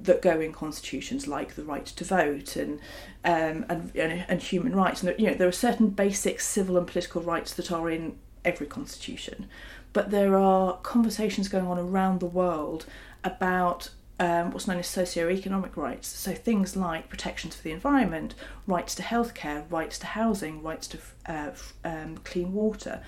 that 0.01 0.22
go 0.22 0.39
in 0.39 0.53
constitutions, 0.53 1.27
like 1.27 1.55
the 1.55 1.63
right 1.63 1.86
to 1.86 2.03
vote 2.03 2.55
and 2.55 2.79
um, 3.25 3.65
and, 3.69 3.91
and 3.96 4.25
and 4.27 4.41
human 4.41 4.75
rights. 4.75 5.01
And 5.01 5.10
there, 5.10 5.19
you 5.19 5.27
know 5.27 5.34
there 5.34 5.48
are 5.48 5.51
certain 5.51 5.89
basic 5.89 6.39
civil 6.39 6.77
and 6.77 6.88
political 6.88 7.22
rights 7.22 7.53
that 7.55 7.72
are 7.72 7.89
in 7.89 8.17
every 8.46 8.67
constitution, 8.67 9.48
but 9.91 10.12
there 10.12 10.38
are 10.38 10.77
conversations 10.77 11.50
going 11.50 11.67
on 11.67 11.77
around 11.77 12.19
the 12.19 12.25
world 12.25 12.86
about 13.24 13.89
um, 14.20 14.52
what's 14.52 14.68
known 14.68 14.80
as 14.80 14.88
socio-economic 14.88 15.78
rights. 15.78 16.08
So 16.08 16.34
things 16.34 16.76
like 16.76 17.10
protections 17.10 17.56
for 17.56 17.64
the 17.64 17.72
environment, 17.72 18.36
rights 18.68 18.94
to 18.96 19.04
healthcare, 19.04 19.64
rights 19.72 19.98
to 20.00 20.08
housing, 20.08 20.62
rights 20.62 20.88
to 20.88 20.98
uh, 21.26 21.52
um, 21.86 22.18
clean 22.18 22.54
water. 22.54 23.02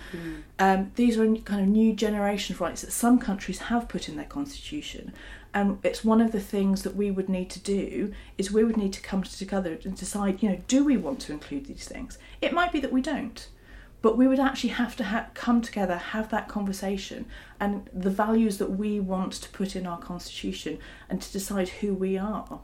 Um, 0.59 0.91
these 0.95 1.17
are 1.17 1.35
kind 1.35 1.61
of 1.61 1.67
new 1.67 1.93
generation 1.93 2.55
of 2.55 2.61
rights 2.61 2.81
that 2.81 2.91
some 2.91 3.19
countries 3.19 3.59
have 3.59 3.89
put 3.89 4.07
in 4.07 4.15
their 4.15 4.25
constitution. 4.25 5.13
And 5.53 5.79
it's 5.83 6.05
one 6.05 6.21
of 6.21 6.31
the 6.31 6.39
things 6.39 6.83
that 6.83 6.95
we 6.95 7.11
would 7.11 7.27
need 7.27 7.49
to 7.49 7.59
do 7.59 8.13
is 8.37 8.51
we 8.51 8.63
would 8.63 8.77
need 8.77 8.93
to 8.93 9.01
come 9.01 9.23
together 9.23 9.77
and 9.83 9.97
decide, 9.97 10.41
you 10.41 10.49
know, 10.49 10.61
do 10.67 10.85
we 10.85 10.95
want 10.95 11.19
to 11.21 11.33
include 11.33 11.65
these 11.65 11.85
things? 11.85 12.17
It 12.41 12.53
might 12.53 12.71
be 12.71 12.79
that 12.79 12.93
we 12.93 13.01
don't 13.01 13.47
but 14.01 14.17
we 14.17 14.27
would 14.27 14.39
actually 14.39 14.71
have 14.71 14.95
to 14.95 15.03
ha- 15.03 15.27
come 15.33 15.61
together, 15.61 15.95
have 15.97 16.29
that 16.31 16.47
conversation, 16.47 17.25
and 17.59 17.87
the 17.93 18.09
values 18.09 18.57
that 18.57 18.71
we 18.71 18.99
want 18.99 19.33
to 19.33 19.49
put 19.49 19.75
in 19.75 19.85
our 19.85 19.99
constitution, 19.99 20.79
and 21.09 21.21
to 21.21 21.31
decide 21.31 21.69
who 21.69 21.93
we 21.93 22.17
are. 22.17 22.59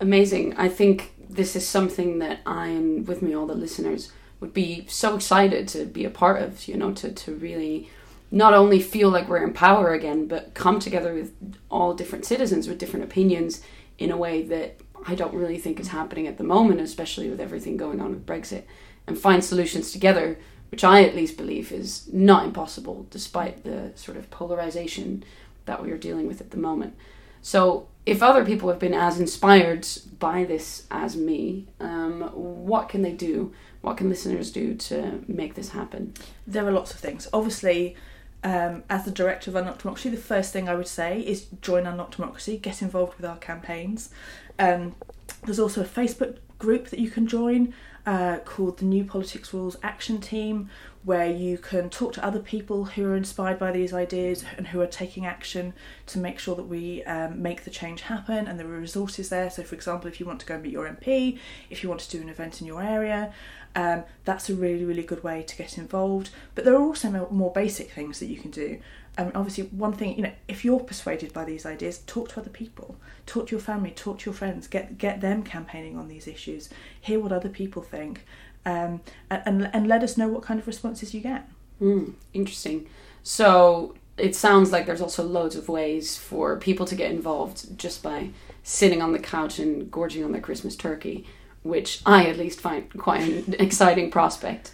Amazing. 0.00 0.54
I 0.56 0.68
think 0.68 1.14
this 1.30 1.56
is 1.56 1.66
something 1.66 2.18
that 2.18 2.40
I 2.44 2.68
and 2.68 3.06
with 3.06 3.22
me 3.22 3.34
all 3.34 3.46
the 3.46 3.54
listeners 3.54 4.12
would 4.40 4.52
be 4.52 4.84
so 4.88 5.14
excited 5.14 5.68
to 5.68 5.86
be 5.86 6.04
a 6.04 6.10
part 6.10 6.42
of, 6.42 6.68
you 6.68 6.76
know, 6.76 6.92
to, 6.92 7.12
to 7.12 7.34
really 7.34 7.88
not 8.30 8.52
only 8.52 8.80
feel 8.80 9.08
like 9.10 9.28
we're 9.28 9.44
in 9.44 9.52
power 9.52 9.92
again, 9.94 10.26
but 10.26 10.54
come 10.54 10.80
together 10.80 11.14
with 11.14 11.32
all 11.70 11.94
different 11.94 12.24
citizens 12.24 12.68
with 12.68 12.78
different 12.78 13.04
opinions 13.04 13.62
in 13.98 14.10
a 14.10 14.16
way 14.16 14.42
that 14.42 14.80
I 15.06 15.14
don't 15.14 15.34
really 15.34 15.58
think 15.58 15.78
is 15.78 15.88
happening 15.88 16.26
at 16.26 16.38
the 16.38 16.44
moment, 16.44 16.80
especially 16.80 17.30
with 17.30 17.40
everything 17.40 17.76
going 17.76 18.00
on 18.00 18.10
with 18.10 18.26
Brexit, 18.26 18.64
and 19.06 19.18
find 19.18 19.44
solutions 19.44 19.92
together 19.92 20.38
which 20.74 20.82
I 20.82 21.04
at 21.04 21.14
least 21.14 21.36
believe 21.36 21.70
is 21.70 22.12
not 22.12 22.44
impossible 22.44 23.06
despite 23.08 23.62
the 23.62 23.92
sort 23.94 24.16
of 24.16 24.28
polarization 24.32 25.22
that 25.66 25.80
we 25.80 25.92
are 25.92 25.96
dealing 25.96 26.26
with 26.26 26.40
at 26.40 26.50
the 26.50 26.56
moment. 26.56 26.96
So, 27.42 27.86
if 28.04 28.24
other 28.24 28.44
people 28.44 28.68
have 28.70 28.80
been 28.80 28.92
as 28.92 29.20
inspired 29.20 29.86
by 30.18 30.42
this 30.42 30.86
as 30.90 31.16
me, 31.16 31.68
um, 31.78 32.22
what 32.32 32.88
can 32.88 33.02
they 33.02 33.12
do? 33.12 33.52
What 33.82 33.98
can 33.98 34.08
listeners 34.08 34.50
do 34.50 34.74
to 34.74 35.22
make 35.28 35.54
this 35.54 35.68
happen? 35.68 36.14
There 36.44 36.66
are 36.66 36.72
lots 36.72 36.92
of 36.92 36.98
things. 36.98 37.28
Obviously, 37.32 37.94
um, 38.42 38.82
as 38.90 39.04
the 39.04 39.12
director 39.12 39.50
of 39.50 39.54
Unlock 39.54 39.78
Democracy, 39.78 40.08
the 40.08 40.16
first 40.16 40.52
thing 40.52 40.68
I 40.68 40.74
would 40.74 40.88
say 40.88 41.20
is 41.20 41.46
join 41.62 41.86
Unlock 41.86 42.16
Democracy, 42.16 42.58
get 42.58 42.82
involved 42.82 43.16
with 43.16 43.26
our 43.26 43.36
campaigns. 43.36 44.10
Um, 44.58 44.96
there's 45.44 45.60
also 45.60 45.82
a 45.82 45.86
Facebook 45.86 46.38
group 46.58 46.88
that 46.88 46.98
you 46.98 47.10
can 47.10 47.26
join 47.26 47.74
uh, 48.06 48.38
called 48.44 48.78
the 48.78 48.84
New 48.84 49.04
Politics 49.04 49.54
Rules 49.54 49.76
Action 49.82 50.20
Team, 50.20 50.68
where 51.04 51.30
you 51.30 51.56
can 51.58 51.88
talk 51.88 52.12
to 52.14 52.24
other 52.24 52.38
people 52.38 52.84
who 52.84 53.06
are 53.06 53.16
inspired 53.16 53.58
by 53.58 53.72
these 53.72 53.92
ideas 53.92 54.44
and 54.56 54.68
who 54.68 54.80
are 54.80 54.86
taking 54.86 55.24
action 55.24 55.72
to 56.06 56.18
make 56.18 56.38
sure 56.38 56.54
that 56.54 56.64
we 56.64 57.02
um, 57.04 57.40
make 57.40 57.64
the 57.64 57.70
change 57.70 58.02
happen. 58.02 58.46
And 58.46 58.58
there 58.58 58.66
are 58.66 58.80
resources 58.80 59.30
there. 59.30 59.48
So, 59.50 59.62
for 59.62 59.74
example, 59.74 60.08
if 60.08 60.20
you 60.20 60.26
want 60.26 60.40
to 60.40 60.46
go 60.46 60.54
and 60.54 60.62
meet 60.62 60.72
your 60.72 60.88
MP, 60.88 61.38
if 61.70 61.82
you 61.82 61.88
want 61.88 62.02
to 62.02 62.10
do 62.10 62.22
an 62.22 62.28
event 62.28 62.60
in 62.60 62.66
your 62.66 62.82
area, 62.82 63.32
um, 63.74 64.04
that's 64.24 64.48
a 64.48 64.54
really, 64.54 64.84
really 64.84 65.02
good 65.02 65.24
way 65.24 65.42
to 65.42 65.56
get 65.56 65.78
involved. 65.78 66.30
But 66.54 66.64
there 66.64 66.74
are 66.74 66.82
also 66.82 67.28
more 67.30 67.52
basic 67.52 67.90
things 67.90 68.20
that 68.20 68.26
you 68.26 68.36
can 68.36 68.50
do. 68.50 68.80
Um, 69.16 69.30
obviously, 69.34 69.64
one 69.64 69.92
thing, 69.92 70.16
you 70.16 70.22
know, 70.22 70.32
if 70.48 70.64
you're 70.64 70.80
persuaded 70.80 71.32
by 71.32 71.44
these 71.44 71.64
ideas, 71.64 71.98
talk 72.06 72.30
to 72.30 72.40
other 72.40 72.50
people, 72.50 72.96
talk 73.26 73.46
to 73.46 73.50
your 73.52 73.60
family, 73.60 73.90
talk 73.90 74.20
to 74.20 74.26
your 74.30 74.34
friends, 74.34 74.66
get 74.66 74.98
get 74.98 75.20
them 75.20 75.42
campaigning 75.42 75.96
on 75.96 76.08
these 76.08 76.26
issues, 76.26 76.68
hear 77.00 77.20
what 77.20 77.32
other 77.32 77.48
people 77.48 77.82
think, 77.82 78.24
um, 78.66 79.00
and 79.30 79.70
and 79.72 79.86
let 79.86 80.02
us 80.02 80.16
know 80.16 80.28
what 80.28 80.42
kind 80.42 80.58
of 80.58 80.66
responses 80.66 81.14
you 81.14 81.20
get. 81.20 81.48
Mm, 81.80 82.14
interesting. 82.32 82.86
So 83.22 83.94
it 84.16 84.34
sounds 84.34 84.72
like 84.72 84.86
there's 84.86 85.00
also 85.00 85.24
loads 85.24 85.56
of 85.56 85.68
ways 85.68 86.16
for 86.16 86.56
people 86.58 86.86
to 86.86 86.94
get 86.94 87.10
involved 87.10 87.78
just 87.78 88.02
by 88.02 88.30
sitting 88.62 89.02
on 89.02 89.12
the 89.12 89.18
couch 89.18 89.58
and 89.58 89.90
gorging 89.90 90.24
on 90.24 90.32
their 90.32 90.40
Christmas 90.40 90.76
turkey 90.76 91.26
which 91.64 92.00
I 92.04 92.26
at 92.26 92.38
least 92.38 92.60
find 92.60 92.88
quite 92.96 93.22
an 93.22 93.54
exciting 93.58 94.10
prospect. 94.10 94.70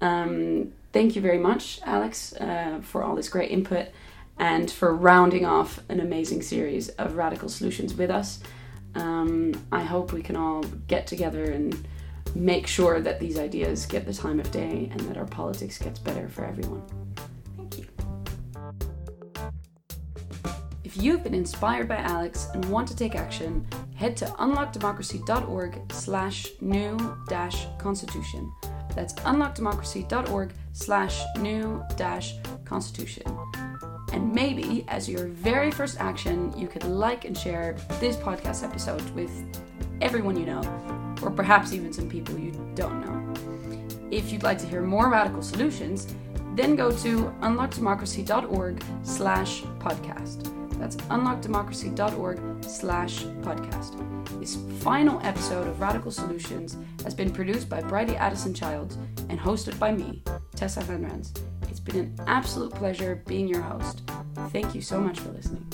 Um, 0.00 0.72
thank 0.94 1.16
you 1.16 1.20
very 1.20 1.38
much, 1.38 1.80
Alex, 1.84 2.32
uh, 2.34 2.80
for 2.80 3.02
all 3.02 3.16
this 3.16 3.28
great 3.28 3.50
input 3.50 3.88
and 4.38 4.70
for 4.70 4.94
rounding 4.94 5.44
off 5.44 5.80
an 5.88 5.98
amazing 5.98 6.40
series 6.40 6.88
of 6.90 7.16
radical 7.16 7.48
solutions 7.48 7.94
with 7.94 8.10
us. 8.10 8.38
Um, 8.94 9.60
I 9.72 9.82
hope 9.82 10.12
we 10.12 10.22
can 10.22 10.36
all 10.36 10.62
get 10.86 11.08
together 11.08 11.50
and 11.50 11.86
make 12.36 12.68
sure 12.68 13.00
that 13.00 13.18
these 13.18 13.40
ideas 13.40 13.86
get 13.86 14.06
the 14.06 14.14
time 14.14 14.38
of 14.38 14.50
day 14.52 14.88
and 14.92 15.00
that 15.00 15.16
our 15.16 15.26
politics 15.26 15.78
gets 15.78 15.98
better 15.98 16.28
for 16.28 16.44
everyone. 16.44 16.82
Thank 17.56 17.78
you. 17.78 17.86
If 20.84 20.96
you've 20.96 21.24
been 21.24 21.34
inspired 21.34 21.88
by 21.88 21.96
Alex 21.96 22.48
and 22.54 22.64
want 22.66 22.86
to 22.86 22.96
take 22.96 23.16
action, 23.16 23.66
head 23.96 24.16
to 24.18 24.26
unlockdemocracy.org 24.26 25.92
slash 25.92 26.46
new 26.60 27.18
dash 27.28 27.66
constitution. 27.78 28.52
That's 28.94 29.14
unlockdemocracy.org 29.14 30.52
slash 30.74 31.22
new 31.38 31.82
dash 31.96 32.34
constitution. 32.64 33.22
And 34.12 34.32
maybe 34.32 34.84
as 34.88 35.08
your 35.08 35.28
very 35.28 35.70
first 35.70 35.98
action, 35.98 36.52
you 36.58 36.68
could 36.68 36.84
like 36.84 37.24
and 37.24 37.36
share 37.36 37.76
this 38.00 38.16
podcast 38.16 38.62
episode 38.62 39.08
with 39.10 39.32
everyone 40.00 40.36
you 40.36 40.46
know, 40.46 40.62
or 41.22 41.30
perhaps 41.30 41.72
even 41.72 41.92
some 41.92 42.10
people 42.10 42.38
you 42.38 42.52
don't 42.74 43.00
know. 43.00 43.14
If 44.10 44.30
you'd 44.30 44.42
like 44.42 44.58
to 44.58 44.66
hear 44.66 44.82
more 44.82 45.08
radical 45.10 45.42
solutions, 45.42 46.06
then 46.54 46.76
go 46.76 46.90
to 46.90 47.32
unlockdemocracy.org 47.40 48.84
slash 49.02 49.62
podcast. 49.80 50.63
That's 50.78 50.96
unlockdemocracy.org 50.96 52.64
slash 52.64 53.22
podcast. 53.42 54.40
This 54.40 54.58
final 54.82 55.20
episode 55.22 55.66
of 55.66 55.80
Radical 55.80 56.10
Solutions 56.10 56.76
has 57.02 57.14
been 57.14 57.30
produced 57.30 57.68
by 57.68 57.80
Bridie 57.80 58.16
Addison 58.16 58.54
Childs 58.54 58.96
and 59.28 59.38
hosted 59.38 59.78
by 59.78 59.92
me, 59.92 60.22
Tessa 60.54 60.80
Van 60.82 61.02
Rens. 61.02 61.32
It's 61.68 61.80
been 61.80 61.96
an 61.96 62.14
absolute 62.26 62.74
pleasure 62.74 63.22
being 63.26 63.48
your 63.48 63.62
host. 63.62 64.02
Thank 64.50 64.74
you 64.74 64.82
so 64.82 65.00
much 65.00 65.20
for 65.20 65.30
listening. 65.30 65.66